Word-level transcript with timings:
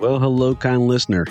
Well, 0.00 0.18
hello, 0.18 0.56
kind 0.56 0.88
listener. 0.88 1.24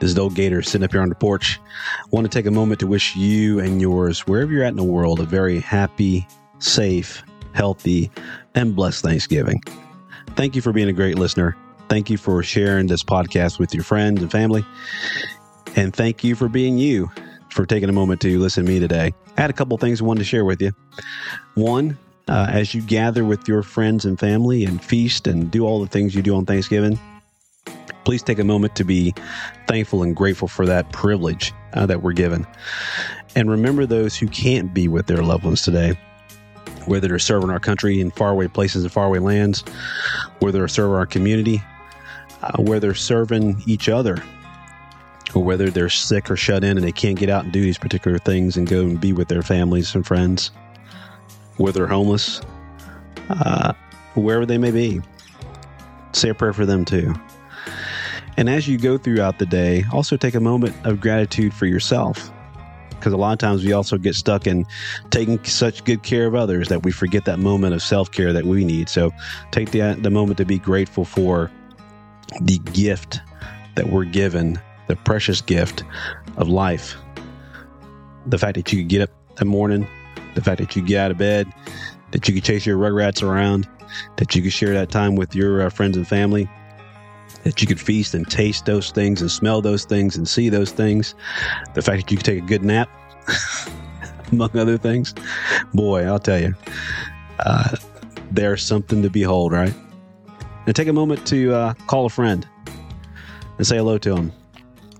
This 0.00 0.10
is 0.10 0.18
old 0.18 0.34
Gator 0.34 0.62
sitting 0.62 0.84
up 0.84 0.92
here 0.92 1.02
on 1.02 1.10
the 1.10 1.14
porch. 1.14 1.60
I 2.00 2.06
want 2.10 2.24
to 2.24 2.30
take 2.30 2.46
a 2.46 2.50
moment 2.50 2.80
to 2.80 2.86
wish 2.86 3.14
you 3.14 3.60
and 3.60 3.78
yours, 3.80 4.20
wherever 4.20 4.50
you're 4.50 4.64
at 4.64 4.70
in 4.70 4.76
the 4.76 4.82
world, 4.82 5.20
a 5.20 5.24
very 5.24 5.60
happy, 5.60 6.26
safe, 6.60 7.22
healthy, 7.52 8.10
and 8.54 8.74
blessed 8.74 9.02
Thanksgiving. 9.02 9.62
Thank 10.30 10.56
you 10.56 10.62
for 10.62 10.72
being 10.72 10.88
a 10.88 10.94
great 10.94 11.18
listener. 11.18 11.56
Thank 11.90 12.08
you 12.08 12.16
for 12.16 12.42
sharing 12.42 12.86
this 12.86 13.04
podcast 13.04 13.58
with 13.58 13.74
your 13.74 13.84
friends 13.84 14.22
and 14.22 14.30
family. 14.30 14.64
And 15.76 15.94
thank 15.94 16.24
you 16.24 16.34
for 16.34 16.48
being 16.48 16.78
you, 16.78 17.10
for 17.50 17.66
taking 17.66 17.90
a 17.90 17.92
moment 17.92 18.22
to 18.22 18.38
listen 18.38 18.64
to 18.64 18.72
me 18.72 18.80
today. 18.80 19.12
I 19.36 19.40
had 19.40 19.50
a 19.50 19.54
couple 19.54 19.76
things 19.76 20.00
I 20.00 20.04
wanted 20.04 20.20
to 20.20 20.24
share 20.24 20.46
with 20.46 20.62
you. 20.62 20.72
One, 21.54 21.98
uh, 22.28 22.46
as 22.50 22.74
you 22.74 22.80
gather 22.80 23.24
with 23.24 23.46
your 23.46 23.62
friends 23.62 24.06
and 24.06 24.18
family 24.18 24.64
and 24.64 24.82
feast 24.82 25.26
and 25.26 25.50
do 25.50 25.66
all 25.66 25.82
the 25.82 25.88
things 25.88 26.14
you 26.14 26.22
do 26.22 26.34
on 26.34 26.46
Thanksgiving, 26.46 26.98
please 28.04 28.22
take 28.22 28.38
a 28.38 28.44
moment 28.44 28.76
to 28.76 28.84
be 28.84 29.14
thankful 29.66 30.02
and 30.02 30.14
grateful 30.14 30.48
for 30.48 30.66
that 30.66 30.90
privilege 30.92 31.52
uh, 31.72 31.86
that 31.86 32.02
we're 32.02 32.12
given. 32.12 32.46
And 33.36 33.50
remember 33.50 33.86
those 33.86 34.16
who 34.16 34.28
can't 34.28 34.72
be 34.72 34.88
with 34.88 35.06
their 35.06 35.22
loved 35.22 35.44
ones 35.44 35.62
today, 35.62 35.98
whether 36.86 37.08
they're 37.08 37.18
serving 37.18 37.50
our 37.50 37.60
country 37.60 38.00
in 38.00 38.10
faraway 38.10 38.48
places 38.48 38.84
and 38.84 38.92
faraway 38.92 39.18
lands, 39.18 39.64
whether 40.38 40.58
they're 40.58 40.68
serving 40.68 40.96
our 40.96 41.06
community, 41.06 41.62
uh, 42.42 42.62
whether 42.62 42.80
they're 42.80 42.94
serving 42.94 43.62
each 43.66 43.88
other, 43.88 44.22
or 45.34 45.42
whether 45.42 45.70
they're 45.70 45.88
sick 45.88 46.30
or 46.30 46.36
shut 46.36 46.62
in 46.62 46.76
and 46.76 46.86
they 46.86 46.92
can't 46.92 47.18
get 47.18 47.28
out 47.28 47.44
and 47.44 47.52
do 47.52 47.60
these 47.60 47.78
particular 47.78 48.18
things 48.18 48.56
and 48.56 48.68
go 48.68 48.82
and 48.82 49.00
be 49.00 49.12
with 49.12 49.28
their 49.28 49.42
families 49.42 49.94
and 49.94 50.06
friends, 50.06 50.50
whether 51.56 51.80
they're 51.80 51.88
homeless, 51.88 52.40
uh, 53.30 53.72
wherever 54.14 54.46
they 54.46 54.58
may 54.58 54.70
be. 54.70 55.00
Say 56.14 56.28
a 56.28 56.34
prayer 56.34 56.52
for 56.52 56.64
them 56.64 56.84
too. 56.84 57.14
And 58.36 58.48
as 58.48 58.66
you 58.66 58.78
go 58.78 58.98
throughout 58.98 59.38
the 59.38 59.46
day, 59.46 59.84
also 59.92 60.16
take 60.16 60.34
a 60.34 60.40
moment 60.40 60.74
of 60.84 61.00
gratitude 61.00 61.54
for 61.54 61.66
yourself. 61.66 62.30
Because 62.90 63.12
a 63.12 63.16
lot 63.16 63.32
of 63.32 63.38
times 63.38 63.64
we 63.64 63.72
also 63.72 63.98
get 63.98 64.14
stuck 64.14 64.46
in 64.46 64.64
taking 65.10 65.42
such 65.44 65.84
good 65.84 66.02
care 66.02 66.26
of 66.26 66.34
others 66.34 66.68
that 66.68 66.84
we 66.84 66.90
forget 66.90 67.26
that 67.26 67.38
moment 67.38 67.74
of 67.74 67.82
self 67.82 68.10
care 68.10 68.32
that 68.32 68.44
we 68.44 68.64
need. 68.64 68.88
So 68.88 69.10
take 69.50 69.72
the, 69.72 69.98
the 70.00 70.10
moment 70.10 70.38
to 70.38 70.44
be 70.44 70.58
grateful 70.58 71.04
for 71.04 71.50
the 72.40 72.58
gift 72.58 73.20
that 73.74 73.90
we're 73.90 74.04
given, 74.04 74.58
the 74.86 74.96
precious 74.96 75.40
gift 75.40 75.84
of 76.36 76.48
life. 76.48 76.96
The 78.26 78.38
fact 78.38 78.56
that 78.56 78.72
you 78.72 78.82
get 78.84 79.02
up 79.02 79.10
that 79.36 79.44
morning, 79.44 79.86
the 80.34 80.40
fact 80.40 80.60
that 80.60 80.74
you 80.74 80.82
get 80.82 80.98
out 80.98 81.10
of 81.10 81.18
bed, 81.18 81.52
that 82.12 82.26
you 82.26 82.34
could 82.34 82.44
chase 82.44 82.64
your 82.64 82.78
rugrats 82.78 83.22
around, 83.22 83.68
that 84.16 84.34
you 84.34 84.42
could 84.42 84.52
share 84.52 84.74
that 84.74 84.90
time 84.90 85.16
with 85.16 85.34
your 85.34 85.62
uh, 85.62 85.70
friends 85.70 85.96
and 85.96 86.06
family 86.06 86.48
that 87.44 87.60
you 87.60 87.66
could 87.66 87.80
feast 87.80 88.14
and 88.14 88.28
taste 88.28 88.64
those 88.66 88.90
things 88.90 89.20
and 89.20 89.30
smell 89.30 89.60
those 89.60 89.84
things 89.84 90.16
and 90.16 90.26
see 90.26 90.48
those 90.48 90.72
things. 90.72 91.14
The 91.74 91.82
fact 91.82 92.02
that 92.02 92.10
you 92.10 92.16
could 92.16 92.26
take 92.26 92.42
a 92.42 92.46
good 92.46 92.64
nap, 92.64 92.88
among 94.32 94.56
other 94.56 94.78
things. 94.78 95.14
Boy, 95.72 96.04
I'll 96.04 96.18
tell 96.18 96.40
you, 96.40 96.54
uh, 97.40 97.76
there's 98.30 98.62
something 98.62 99.02
to 99.02 99.10
behold, 99.10 99.52
right? 99.52 99.74
And 100.66 100.74
take 100.74 100.88
a 100.88 100.92
moment 100.92 101.26
to 101.28 101.54
uh, 101.54 101.74
call 101.86 102.06
a 102.06 102.10
friend 102.10 102.48
and 103.58 103.66
say 103.66 103.76
hello 103.76 103.98
to 103.98 104.14
them. 104.14 104.32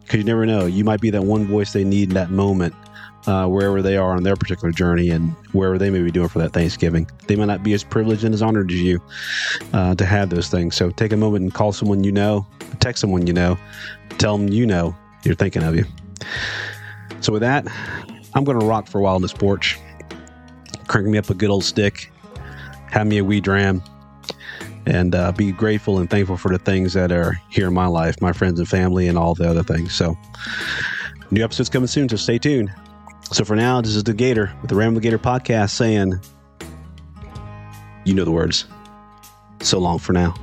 Because 0.00 0.18
you 0.18 0.24
never 0.24 0.46
know, 0.46 0.66
you 0.66 0.84
might 0.84 1.00
be 1.00 1.10
that 1.10 1.24
one 1.24 1.46
voice 1.46 1.72
they 1.72 1.84
need 1.84 2.08
in 2.08 2.14
that 2.14 2.30
moment 2.30 2.74
uh, 3.28 3.46
wherever 3.46 3.82
they 3.82 3.98
are 3.98 4.12
on 4.16 4.22
their 4.22 4.36
particular 4.36 4.72
journey 4.72 5.10
and 5.10 5.32
wherever 5.52 5.76
they 5.76 5.90
may 5.90 6.00
be 6.00 6.10
doing 6.10 6.28
for 6.28 6.38
that 6.38 6.54
Thanksgiving. 6.54 7.06
They 7.26 7.36
might 7.36 7.44
not 7.44 7.62
be 7.62 7.74
as 7.74 7.84
privileged 7.84 8.24
and 8.24 8.32
as 8.32 8.40
honored 8.40 8.72
as 8.72 8.80
you 8.80 9.02
uh, 9.74 9.94
to 9.96 10.06
have 10.06 10.30
those 10.30 10.48
things. 10.48 10.74
So 10.74 10.90
take 10.90 11.12
a 11.12 11.16
moment 11.16 11.42
and 11.42 11.52
call 11.52 11.72
someone 11.72 12.02
you 12.02 12.10
know, 12.10 12.46
text 12.80 13.02
someone 13.02 13.26
you 13.26 13.34
know, 13.34 13.58
tell 14.16 14.38
them 14.38 14.48
you 14.48 14.64
know 14.64 14.96
you're 15.24 15.34
thinking 15.34 15.62
of 15.62 15.76
you. 15.76 15.84
So 17.20 17.34
with 17.34 17.42
that, 17.42 17.66
I'm 18.34 18.44
going 18.44 18.58
to 18.58 18.64
rock 18.64 18.88
for 18.88 18.98
a 18.98 19.02
while 19.02 19.16
on 19.16 19.22
this 19.22 19.34
porch, 19.34 19.78
crank 20.86 21.06
me 21.06 21.18
up 21.18 21.28
a 21.28 21.34
good 21.34 21.50
old 21.50 21.64
stick, 21.64 22.10
have 22.90 23.06
me 23.06 23.18
a 23.18 23.24
wee 23.24 23.42
dram, 23.42 23.82
and 24.86 25.14
uh, 25.14 25.32
be 25.32 25.52
grateful 25.52 25.98
and 25.98 26.08
thankful 26.08 26.38
for 26.38 26.50
the 26.50 26.58
things 26.58 26.94
that 26.94 27.12
are 27.12 27.38
here 27.50 27.66
in 27.66 27.74
my 27.74 27.88
life, 27.88 28.18
my 28.22 28.32
friends 28.32 28.58
and 28.58 28.66
family, 28.66 29.06
and 29.06 29.18
all 29.18 29.34
the 29.34 29.46
other 29.46 29.62
things. 29.62 29.94
So, 29.94 30.16
new 31.30 31.44
episodes 31.44 31.68
coming 31.68 31.88
soon, 31.88 32.08
so 32.08 32.16
stay 32.16 32.38
tuned. 32.38 32.70
So 33.30 33.44
for 33.44 33.54
now, 33.54 33.80
this 33.80 33.94
is 33.94 34.04
the 34.04 34.14
Gator 34.14 34.52
with 34.62 34.70
the 34.70 34.76
Ramble 34.76 35.00
Gator 35.00 35.18
podcast 35.18 35.70
saying, 35.70 36.18
you 38.04 38.14
know 38.14 38.24
the 38.24 38.30
words. 38.30 38.64
So 39.60 39.78
long 39.78 39.98
for 39.98 40.12
now. 40.14 40.34